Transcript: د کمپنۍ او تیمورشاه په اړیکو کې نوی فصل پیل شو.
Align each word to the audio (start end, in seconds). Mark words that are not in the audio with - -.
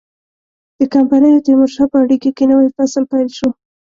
د 0.77 0.81
کمپنۍ 0.93 1.31
او 1.33 1.43
تیمورشاه 1.47 1.87
په 1.91 1.97
اړیکو 2.03 2.29
کې 2.37 2.43
نوی 2.51 2.67
فصل 2.77 3.03
پیل 3.11 3.29
شو. 3.37 3.49